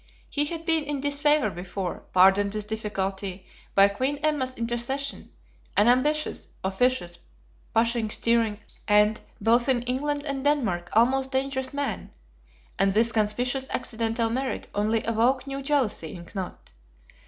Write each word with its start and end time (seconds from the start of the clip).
He 0.31 0.45
had 0.45 0.65
been 0.65 0.83
in 0.83 0.99
disfavor 0.99 1.51
before, 1.51 1.99
pardoned 2.11 2.55
with 2.55 2.65
difficulty, 2.65 3.45
by 3.75 3.87
Queen 3.87 4.17
Emma's 4.23 4.55
intercession; 4.55 5.29
an 5.77 5.87
ambitious, 5.87 6.47
officious, 6.63 7.19
pushing, 7.71 8.09
stirring, 8.09 8.59
and, 8.87 9.21
both 9.39 9.69
in 9.69 9.83
England 9.83 10.23
and 10.23 10.43
Denmark, 10.43 10.89
almost 10.93 11.31
dangerous 11.31 11.71
man; 11.71 12.09
and 12.79 12.95
this 12.95 13.11
conspicuous 13.11 13.69
accidental 13.69 14.31
merit 14.31 14.67
only 14.73 15.03
awoke 15.05 15.45
new 15.45 15.61
jealousy 15.61 16.15
in 16.15 16.25
Knut. 16.25 16.71